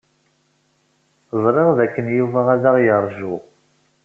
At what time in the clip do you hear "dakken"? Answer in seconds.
1.77-2.07